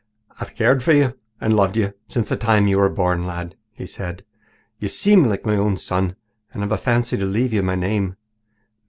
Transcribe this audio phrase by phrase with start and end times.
[0.39, 3.85] "I've cared for you and loved you since the time you were born, lad," he
[3.85, 4.25] said.
[4.79, 6.15] "You seem like my own son,
[6.51, 8.15] and I've a fancy to leave you my name.